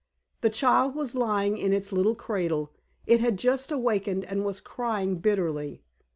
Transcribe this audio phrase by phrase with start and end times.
[0.39, 2.71] The child was lying in its little cradle;
[3.05, 5.83] it had just awakened, and was crying bitterly.